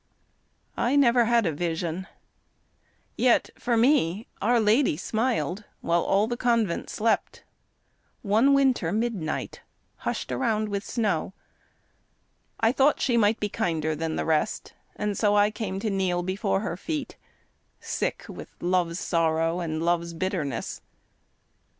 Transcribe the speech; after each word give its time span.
I 0.77 0.95
never 0.95 1.25
had 1.25 1.45
a 1.45 1.51
vision, 1.51 2.07
yet 3.19 3.51
for 3.59 3.77
me 3.77 4.25
Our 4.41 4.59
Lady 4.59 4.97
smiled 4.97 5.63
while 5.81 6.01
all 6.01 6.25
the 6.25 6.35
convent 6.35 6.89
slept 6.89 7.43
One 8.23 8.55
winter 8.55 8.91
midnight 8.91 9.61
hushed 9.97 10.31
around 10.31 10.69
with 10.69 10.83
snow 10.83 11.35
I 12.59 12.71
thought 12.71 12.99
she 12.99 13.15
might 13.15 13.39
be 13.39 13.47
kinder 13.47 13.95
than 13.95 14.15
the 14.15 14.25
rest, 14.25 14.73
And 14.95 15.15
so 15.15 15.35
I 15.35 15.51
came 15.51 15.79
to 15.81 15.91
kneel 15.91 16.23
before 16.23 16.61
her 16.61 16.75
feet, 16.75 17.15
Sick 17.79 18.25
with 18.27 18.49
love's 18.59 18.99
sorrow 18.99 19.59
and 19.59 19.83
love's 19.85 20.15
bitterness. 20.15 20.81